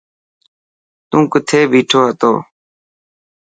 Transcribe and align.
تون 1.09 1.21
ڪٿي 1.33 1.59
بيٺو 1.71 1.99
هتو. 2.07 2.33